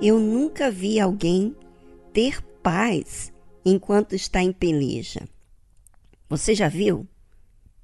[0.00, 1.56] Eu nunca vi alguém
[2.12, 3.32] ter paz
[3.64, 5.28] enquanto está em peleja.
[6.28, 7.04] Você já viu?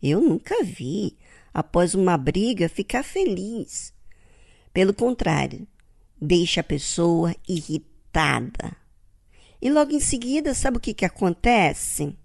[0.00, 1.16] Eu nunca vi,
[1.52, 3.92] após uma briga, ficar feliz.
[4.72, 5.66] Pelo contrário,
[6.20, 8.76] deixa a pessoa irritada.
[9.60, 12.16] E logo em seguida, sabe o que, que acontece?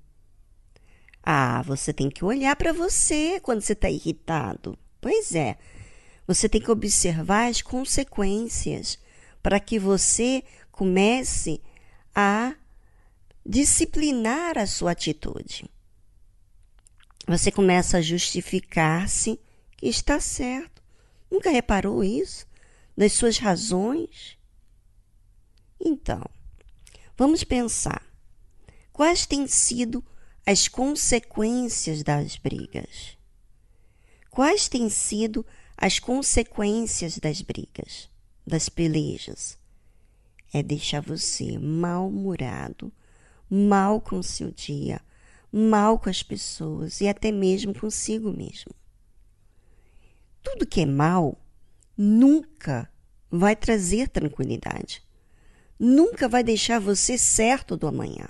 [1.24, 4.78] Ah, você tem que olhar para você quando você está irritado.
[5.02, 5.58] Pois é,
[6.28, 9.00] você tem que observar as consequências
[9.42, 11.62] para que você comece
[12.14, 12.56] a
[13.46, 15.70] disciplinar a sua atitude.
[17.28, 19.40] Você começa a justificar-se
[19.78, 20.82] que está certo.
[21.30, 22.46] Nunca reparou isso?
[22.98, 24.38] Das suas razões?
[25.80, 26.24] Então,
[27.16, 28.04] vamos pensar.
[28.92, 30.04] Quais têm sido
[30.46, 33.18] as consequências das brigas?
[34.30, 35.46] Quais têm sido
[35.78, 38.09] as consequências das brigas,
[38.50, 39.58] das pelejas?
[40.52, 42.92] É deixar você mal-humorado,
[43.50, 45.00] mal com seu dia,
[45.52, 48.72] mal com as pessoas e até mesmo consigo mesmo.
[50.44, 51.40] Tudo que é mal
[51.98, 52.92] nunca
[53.30, 55.04] vai trazer tranquilidade.
[55.80, 58.28] Nunca vai deixar você certo do amanhã.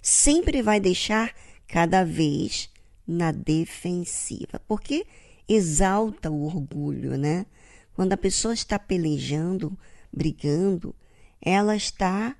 [0.00, 1.34] Sempre vai deixar
[1.68, 2.70] cada vez
[3.06, 5.06] na defensiva, porque
[5.48, 7.46] exalta o orgulho, né?
[7.94, 9.78] Quando a pessoa está pelejando,
[10.12, 10.94] brigando,
[11.40, 12.36] ela está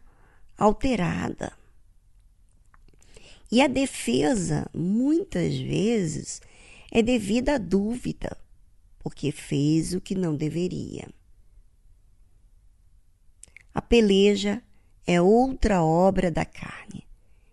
[0.58, 1.52] alterada.
[3.50, 6.42] E a defesa, muitas vezes,
[6.90, 8.36] é devido à dúvida,
[8.98, 11.08] porque fez o que não deveria.
[13.72, 14.62] A peleja
[15.06, 17.06] é outra obra da carne,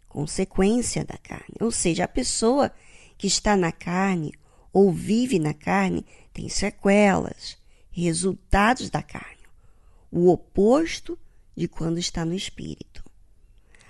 [0.07, 1.55] consequência da carne.
[1.59, 2.71] Ou seja, a pessoa
[3.17, 4.33] que está na carne
[4.73, 7.60] ou vive na carne tem sequelas,
[7.91, 9.45] resultados da carne,
[10.11, 11.17] o oposto
[11.55, 13.03] de quando está no espírito.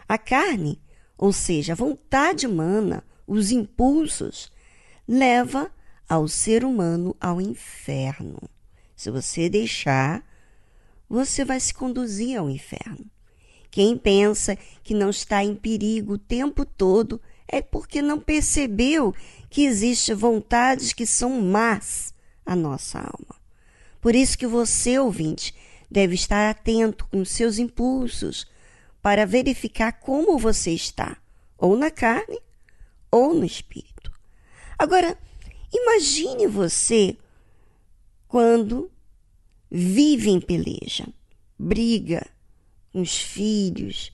[0.08, 0.82] A carne
[1.22, 4.52] ou seja, a vontade humana, os impulsos,
[5.08, 5.72] leva
[6.10, 8.42] ao ser humano ao inferno.
[8.96, 10.26] Se você deixar,
[11.08, 13.06] você vai se conduzir ao inferno.
[13.70, 19.14] Quem pensa que não está em perigo o tempo todo é porque não percebeu
[19.48, 23.41] que existem vontades que são más à nossa alma.
[24.02, 25.54] Por isso que você, ouvinte,
[25.90, 28.48] deve estar atento com seus impulsos,
[29.02, 31.18] para verificar como você está,
[31.58, 32.40] ou na carne
[33.10, 34.12] ou no espírito.
[34.78, 35.18] Agora,
[35.74, 37.18] imagine você
[38.28, 38.92] quando
[39.70, 41.08] vive em peleja,
[41.58, 42.26] briga
[42.94, 44.12] com os filhos,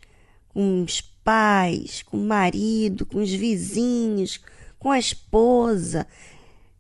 [0.50, 4.40] com os pais, com o marido, com os vizinhos,
[4.80, 6.08] com a esposa,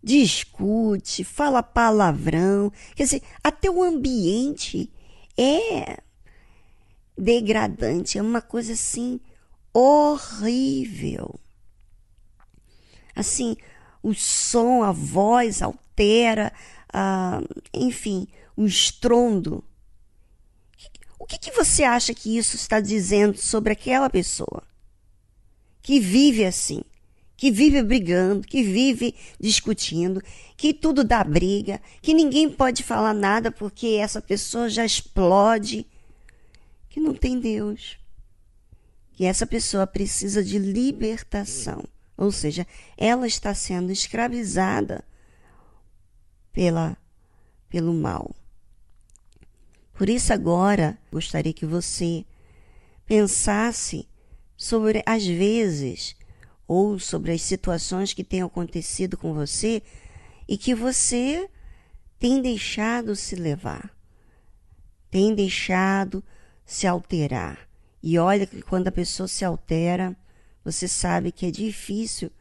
[0.07, 4.89] discute, fala palavrão, quer dizer, até o ambiente
[5.37, 6.01] é
[7.17, 9.19] degradante, é uma coisa assim
[9.73, 11.37] horrível.
[13.13, 13.57] Assim,
[14.01, 16.53] o som, a voz altera,
[16.93, 17.41] ah,
[17.73, 19.61] enfim, o estrondo.
[21.19, 24.63] O que, que você acha que isso está dizendo sobre aquela pessoa
[25.81, 26.81] que vive assim?
[27.37, 30.21] Que vive brigando, que vive discutindo,
[30.57, 35.85] que tudo dá briga, que ninguém pode falar nada porque essa pessoa já explode
[36.89, 37.99] que não tem Deus.
[39.13, 41.83] Que essa pessoa precisa de libertação.
[42.17, 42.65] Ou seja,
[42.97, 45.03] ela está sendo escravizada
[46.51, 46.97] pela,
[47.69, 48.35] pelo mal.
[49.93, 52.25] Por isso, agora, gostaria que você
[53.05, 54.07] pensasse
[54.55, 56.16] sobre as vezes
[56.67, 59.81] ou sobre as situações que têm acontecido com você
[60.47, 61.49] e que você
[62.19, 63.95] tem deixado se levar,
[65.09, 66.23] tem deixado
[66.65, 67.67] se alterar.
[68.01, 70.15] E olha que quando a pessoa se altera,
[70.63, 72.31] você sabe que é difícil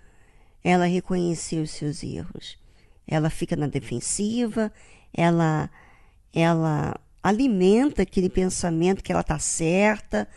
[0.63, 2.59] ela reconhecer os seus erros.
[3.07, 4.73] Ela fica na defensiva,
[5.15, 5.71] ela
[6.33, 10.29] ela alimenta aquele pensamento que ela está certa,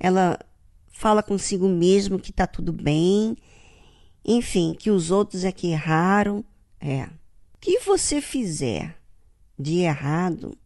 [0.00, 0.38] ela
[0.92, 3.36] fala consigo mesmo que está tudo bem,
[4.24, 6.44] enfim, que os outros é que erraram.
[6.80, 7.04] É.
[7.54, 8.96] O que você fizer
[9.58, 10.56] de errado,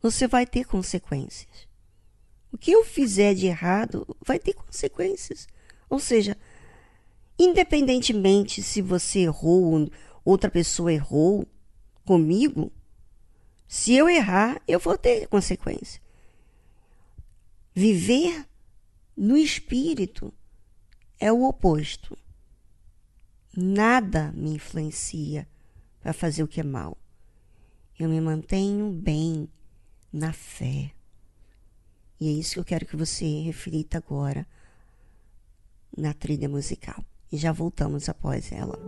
[0.00, 1.68] você vai ter consequências.
[2.50, 5.46] O que eu fizer de errado vai ter consequências.
[5.88, 6.36] Ou seja,
[7.38, 9.88] independentemente se você errou,
[10.24, 11.46] outra pessoa errou
[12.04, 12.72] comigo,
[13.66, 16.00] se eu errar, eu vou ter consequência.
[17.74, 18.46] Viver
[19.18, 20.32] no espírito
[21.18, 22.16] é o oposto.
[23.56, 25.48] Nada me influencia
[26.00, 26.96] para fazer o que é mal.
[27.98, 29.48] Eu me mantenho bem
[30.12, 30.92] na fé
[32.20, 34.46] E é isso que eu quero que você reflita agora
[35.96, 37.04] na trilha musical.
[37.32, 38.78] E já voltamos após ela.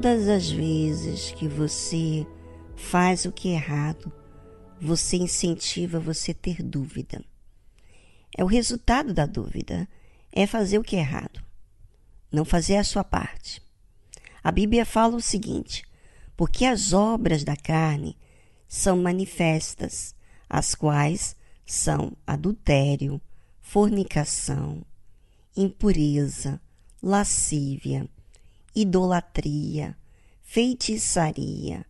[0.00, 2.24] Todas as vezes que você
[2.76, 4.12] faz o que é errado,
[4.80, 7.20] você incentiva você ter dúvida.
[8.36, 9.88] É o resultado da dúvida,
[10.30, 11.44] é fazer o que é errado,
[12.30, 13.60] não fazer a sua parte.
[14.40, 15.82] A Bíblia fala o seguinte:
[16.36, 18.16] porque as obras da carne
[18.68, 20.14] são manifestas,
[20.48, 21.34] as quais
[21.66, 23.20] são adultério,
[23.60, 24.86] fornicação,
[25.56, 26.60] impureza,
[27.02, 28.08] lascívia,
[28.80, 29.98] idolatria,
[30.40, 31.84] feitiçaria,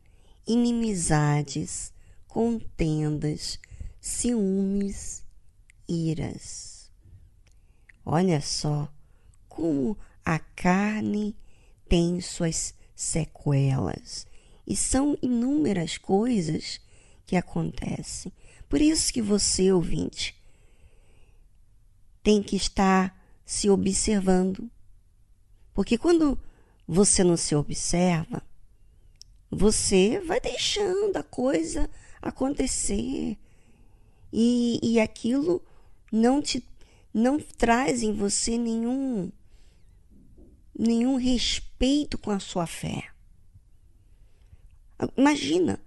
[0.46, 1.93] inimizades,
[2.26, 3.58] contendas,
[4.00, 5.23] ciúmes,
[5.87, 6.90] iras.
[8.06, 8.90] Olha só
[9.50, 11.37] como a carne
[11.87, 14.26] tem suas sequelas
[14.67, 16.81] e são inúmeras coisas
[17.26, 18.32] que acontecem.
[18.67, 20.35] Por isso que você, ouvinte,
[22.23, 23.14] tem que estar
[23.44, 24.70] se observando.
[25.75, 26.38] Porque quando
[26.88, 28.43] você não se observa,
[29.50, 31.88] você vai deixando a coisa
[32.20, 33.37] acontecer
[34.32, 35.62] e, e aquilo
[36.11, 36.64] não te
[37.12, 39.31] não traz em você nenhum
[40.79, 43.05] nenhum respeito com a sua fé.
[45.17, 45.81] Imagina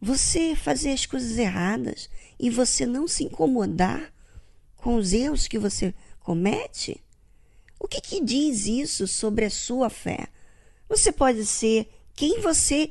[0.00, 2.08] você fazer as coisas erradas
[2.38, 4.12] e você não se incomodar
[4.76, 7.02] com os erros que você comete?
[7.78, 10.28] O que, que diz isso sobre a sua fé?
[10.88, 12.90] Você pode ser quem você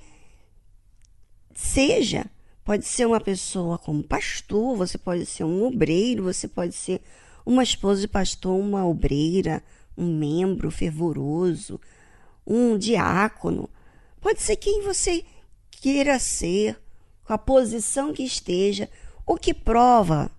[1.54, 2.26] seja.
[2.64, 7.02] Pode ser uma pessoa como pastor, você pode ser um obreiro, você pode ser
[7.46, 9.64] uma esposa de pastor, uma obreira,
[9.96, 11.80] um membro fervoroso,
[12.46, 13.70] um diácono.
[14.20, 15.24] Pode ser quem você
[15.70, 16.82] queira ser,
[17.24, 18.90] com a posição que esteja.
[19.26, 20.32] O que prova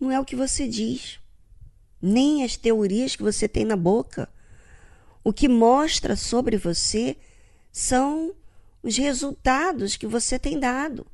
[0.00, 1.20] não é o que você diz,
[2.02, 4.28] nem as teorias que você tem na boca.
[5.22, 7.16] O que mostra sobre você
[7.72, 8.34] são
[8.82, 11.06] os resultados que você tem dado.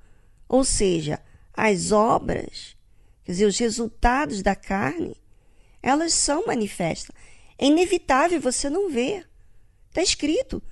[0.48, 1.20] Ou seja,
[1.52, 2.76] as obras,
[3.24, 5.16] quer dizer, os resultados da carne,
[5.82, 7.14] elas são manifestas.
[7.58, 9.28] É inevitável você não ver.
[9.88, 10.62] Está escrito.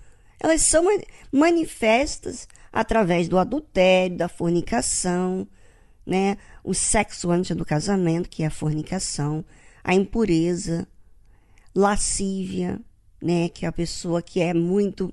[0.40, 0.84] Elas são
[1.30, 5.46] manifestas através do adultério, da fornicação,
[6.04, 6.36] né?
[6.64, 9.44] o sexo antes do casamento, que é a fornicação,
[9.84, 10.88] a impureza,
[11.74, 12.80] lascívia,
[13.22, 13.48] né?
[13.48, 15.12] Que é a pessoa que é muito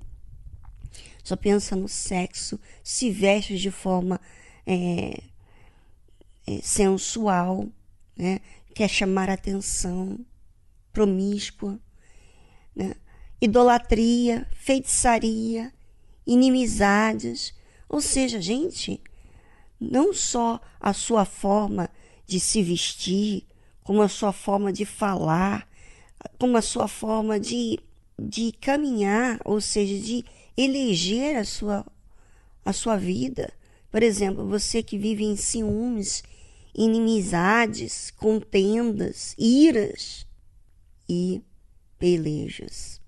[1.30, 4.20] só pensa no sexo, se veste de forma
[4.66, 5.22] é,
[6.48, 7.68] é, sensual,
[8.18, 8.40] né?
[8.74, 10.20] quer chamar atenção,
[10.92, 11.80] promíscua,
[12.76, 12.96] né?
[13.40, 15.72] idolatria, feitiçaria,
[16.26, 17.54] inimizades.
[17.88, 19.00] Ou seja, gente,
[19.80, 21.92] não só a sua forma
[22.26, 23.46] de se vestir,
[23.84, 25.70] como a sua forma de falar,
[26.40, 27.80] como a sua forma de
[28.22, 30.24] de caminhar, ou seja, de
[30.58, 31.86] eleger a sua,
[32.66, 33.52] a sua vida.
[33.92, 36.24] Por exemplo, você que vive em ciúmes,
[36.76, 40.26] inimizades, contendas, iras
[41.08, 41.42] e
[41.98, 43.02] pelejas.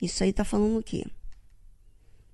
[0.00, 1.06] Isso aí está falando o quê?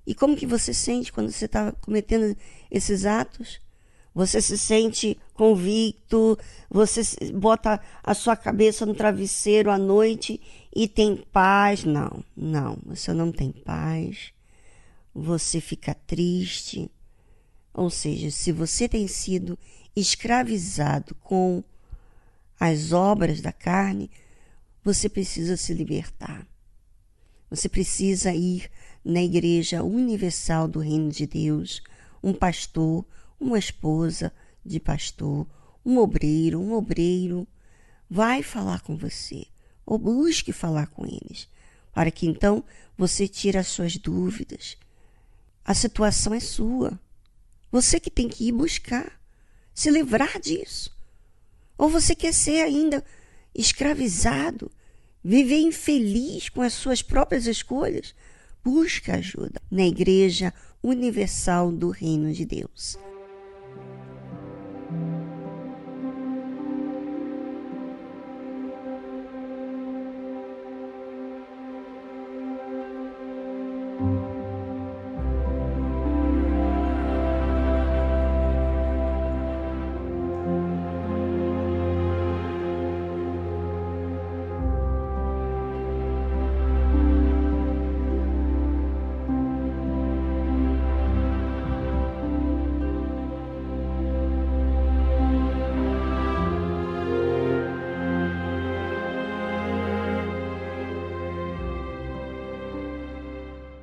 [0.06, 2.36] E como que você sente quando você está cometendo
[2.70, 3.60] esses atos?
[4.14, 6.38] Você se sente convicto,
[6.70, 7.02] você
[7.34, 10.40] bota a sua cabeça no travesseiro à noite
[10.76, 11.84] e tem paz.
[11.84, 14.30] Não, não, você não tem paz.
[15.14, 16.90] Você fica triste.
[17.72, 19.58] Ou seja, se você tem sido
[19.96, 21.64] escravizado com
[22.60, 24.10] as obras da carne,
[24.84, 26.46] você precisa se libertar.
[27.48, 28.70] Você precisa ir
[29.02, 31.82] na Igreja Universal do Reino de Deus,
[32.22, 33.06] um pastor,
[33.40, 34.30] uma esposa
[34.64, 35.46] de pastor,
[35.84, 37.46] um obreiro, um obreiro,
[38.10, 39.46] vai falar com você,
[39.86, 41.48] ou busque falar com eles,
[41.94, 42.64] para que então
[42.98, 44.76] você tire as suas dúvidas.
[45.64, 46.98] A situação é sua.
[47.70, 49.18] Você que tem que ir buscar,
[49.72, 50.94] se livrar disso.
[51.78, 53.04] Ou você quer ser ainda
[53.54, 54.70] escravizado,
[55.22, 58.14] viver infeliz com as suas próprias escolhas?
[58.64, 60.52] Busca ajuda na Igreja
[60.82, 62.98] Universal do Reino de Deus.